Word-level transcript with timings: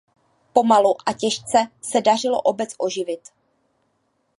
Pomalu 0.53 0.93
a 1.05 1.13
těžce 1.13 1.57
se 1.81 2.01
dařilo 2.01 2.41
obec 2.41 2.75
oživit. 2.77 3.21